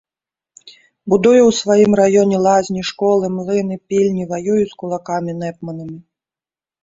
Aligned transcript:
Будую 1.13 1.41
ў 1.41 1.51
сваім 1.61 1.91
раёне 1.99 2.37
лазні, 2.47 2.81
школы, 2.89 3.25
млыны, 3.37 3.75
пільні, 3.91 4.23
ваюю 4.33 4.57
з 4.71 4.79
кулакамі, 4.85 5.31
нэпманамі. 5.43 5.99